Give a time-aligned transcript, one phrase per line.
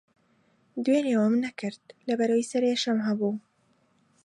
[0.83, 3.33] دوێنێ ئەوەم نەکرد، لەبەرەوەی سەرێشەم ھەبوو.